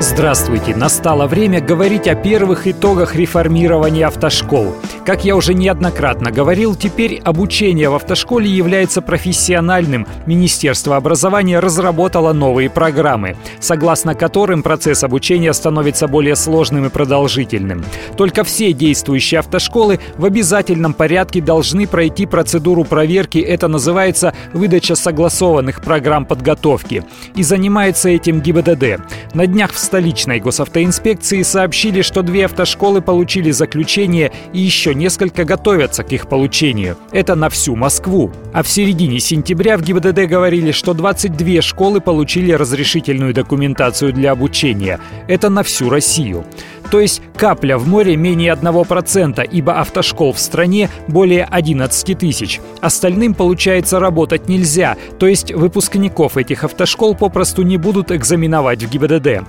Здравствуйте! 0.00 0.76
Настало 0.76 1.26
время 1.26 1.60
говорить 1.60 2.06
о 2.06 2.14
первых 2.14 2.68
итогах 2.68 3.16
реформирования 3.16 4.06
автошкол. 4.06 4.76
Как 5.04 5.24
я 5.24 5.34
уже 5.34 5.54
неоднократно 5.54 6.30
говорил, 6.30 6.76
теперь 6.76 7.20
обучение 7.24 7.90
в 7.90 7.94
автошколе 7.94 8.48
является 8.48 9.02
профессиональным. 9.02 10.06
Министерство 10.24 10.94
образования 10.94 11.58
разработало 11.58 12.32
новые 12.32 12.70
программы, 12.70 13.36
согласно 13.58 14.14
которым 14.14 14.62
процесс 14.62 15.02
обучения 15.02 15.52
становится 15.52 16.06
более 16.06 16.36
сложным 16.36 16.86
и 16.86 16.90
продолжительным. 16.90 17.84
Только 18.16 18.44
все 18.44 18.72
действующие 18.72 19.40
автошколы 19.40 19.98
в 20.16 20.24
обязательном 20.24 20.94
порядке 20.94 21.40
должны 21.40 21.88
пройти 21.88 22.24
процедуру 22.24 22.84
проверки, 22.84 23.38
это 23.38 23.66
называется 23.66 24.32
выдача 24.52 24.94
согласованных 24.94 25.80
программ 25.82 26.24
подготовки. 26.24 27.02
И 27.34 27.42
занимается 27.42 28.10
этим 28.10 28.40
ГИБДД. 28.40 29.00
На 29.34 29.48
днях 29.48 29.72
в 29.72 29.87
столичной 29.88 30.38
госавтоинспекции 30.38 31.40
сообщили, 31.40 32.02
что 32.02 32.20
две 32.22 32.44
автошколы 32.44 33.00
получили 33.00 33.50
заключение 33.50 34.30
и 34.52 34.58
еще 34.58 34.94
несколько 34.94 35.44
готовятся 35.44 36.02
к 36.02 36.12
их 36.12 36.28
получению. 36.28 36.98
Это 37.10 37.34
на 37.34 37.48
всю 37.48 37.74
Москву. 37.74 38.30
А 38.52 38.62
в 38.62 38.68
середине 38.68 39.18
сентября 39.18 39.78
в 39.78 39.82
ГИБДД 39.82 40.26
говорили, 40.26 40.72
что 40.72 40.92
22 40.92 41.62
школы 41.62 42.02
получили 42.02 42.52
разрешительную 42.52 43.32
документацию 43.32 44.12
для 44.12 44.32
обучения. 44.32 45.00
Это 45.26 45.48
на 45.48 45.62
всю 45.62 45.88
Россию. 45.88 46.44
То 46.90 47.00
есть 47.00 47.22
капля 47.36 47.76
в 47.78 47.86
море 47.86 48.16
менее 48.16 48.54
1%, 48.54 49.48
ибо 49.50 49.80
автошкол 49.80 50.32
в 50.32 50.38
стране 50.38 50.88
более 51.06 51.44
11 51.44 52.18
тысяч. 52.18 52.60
Остальным, 52.80 53.34
получается, 53.34 54.00
работать 54.00 54.48
нельзя, 54.48 54.96
то 55.18 55.26
есть 55.26 55.52
выпускников 55.52 56.36
этих 56.36 56.64
автошкол 56.64 57.14
попросту 57.14 57.62
не 57.62 57.76
будут 57.76 58.10
экзаменовать 58.10 58.82
в 58.82 58.90
ГИБДД. 58.90 59.44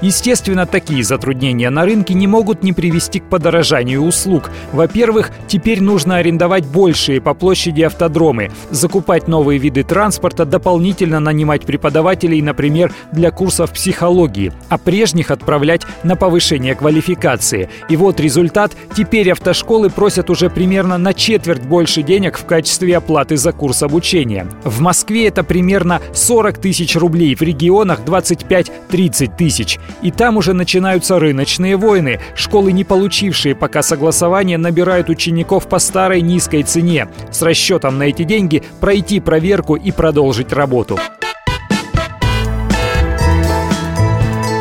Естественно, 0.00 0.66
такие 0.66 1.02
затруднения 1.02 1.70
на 1.70 1.84
рынке 1.84 2.14
не 2.14 2.26
могут 2.26 2.62
не 2.62 2.72
привести 2.72 3.20
к 3.20 3.24
подорожанию 3.24 4.02
услуг. 4.02 4.50
Во-первых, 4.72 5.30
теперь 5.46 5.82
нужно 5.82 6.16
арендовать 6.16 6.66
большие 6.66 7.20
по 7.20 7.34
площади 7.34 7.82
автодромы, 7.82 8.50
закупать 8.70 9.28
новые 9.28 9.58
виды 9.58 9.82
транспорта, 9.82 10.44
дополнительно 10.44 11.20
нанимать 11.20 11.62
преподавателей, 11.62 12.40
например, 12.42 12.92
для 13.12 13.30
курсов 13.30 13.72
психологии, 13.72 14.52
а 14.68 14.78
прежних 14.78 15.30
отправлять 15.30 15.82
на 16.02 16.16
повышение 16.16 16.74
квалификации. 16.84 17.70
И 17.88 17.96
вот 17.96 18.20
результат. 18.20 18.72
Теперь 18.94 19.32
автошколы 19.32 19.88
просят 19.88 20.28
уже 20.28 20.50
примерно 20.50 20.98
на 20.98 21.14
четверть 21.14 21.62
больше 21.62 22.02
денег 22.02 22.36
в 22.38 22.44
качестве 22.44 22.98
оплаты 22.98 23.38
за 23.38 23.52
курс 23.52 23.82
обучения. 23.82 24.46
В 24.64 24.82
Москве 24.82 25.28
это 25.28 25.44
примерно 25.44 26.02
40 26.12 26.58
тысяч 26.58 26.94
рублей, 26.94 27.34
в 27.34 27.40
регионах 27.40 28.00
25-30 28.04 29.34
тысяч. 29.34 29.78
И 30.02 30.10
там 30.10 30.36
уже 30.36 30.52
начинаются 30.52 31.18
рыночные 31.18 31.78
войны. 31.78 32.20
Школы, 32.34 32.70
не 32.72 32.84
получившие 32.84 33.54
пока 33.54 33.82
согласования, 33.82 34.58
набирают 34.58 35.08
учеников 35.08 35.66
по 35.70 35.78
старой 35.78 36.20
низкой 36.20 36.64
цене. 36.64 37.08
С 37.30 37.40
расчетом 37.40 37.96
на 37.96 38.02
эти 38.02 38.24
деньги 38.24 38.62
пройти 38.80 39.20
проверку 39.20 39.74
и 39.74 39.90
продолжить 39.90 40.52
работу. 40.52 40.98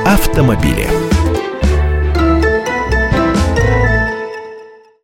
Автомобили. 0.05 1.12